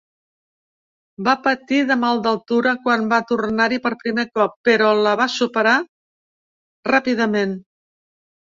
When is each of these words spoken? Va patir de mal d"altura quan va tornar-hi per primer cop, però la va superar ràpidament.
Va 1.27 1.35
patir 1.47 1.81
de 1.91 1.97
mal 2.03 2.21
d"altura 2.27 2.73
quan 2.87 3.05
va 3.11 3.19
tornar-hi 3.33 3.79
per 3.85 3.91
primer 4.01 4.25
cop, 4.41 4.57
però 4.71 4.91
la 5.03 5.15
va 5.23 5.31
superar 5.35 5.77
ràpidament. 6.95 7.55